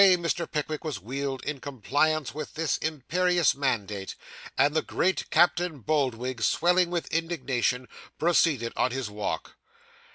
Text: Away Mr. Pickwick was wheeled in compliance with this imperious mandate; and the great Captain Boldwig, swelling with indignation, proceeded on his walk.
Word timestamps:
Away 0.03 0.17
Mr. 0.17 0.49
Pickwick 0.49 0.83
was 0.83 0.99
wheeled 0.99 1.43
in 1.43 1.59
compliance 1.59 2.33
with 2.33 2.55
this 2.55 2.77
imperious 2.77 3.53
mandate; 3.53 4.15
and 4.57 4.73
the 4.73 4.81
great 4.81 5.29
Captain 5.29 5.77
Boldwig, 5.77 6.41
swelling 6.41 6.89
with 6.89 7.05
indignation, 7.13 7.87
proceeded 8.17 8.73
on 8.75 8.89
his 8.89 9.11
walk. 9.11 9.57